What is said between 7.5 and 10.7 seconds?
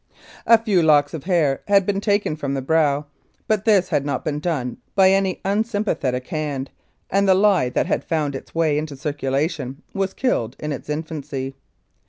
that had found its way into circulation was killed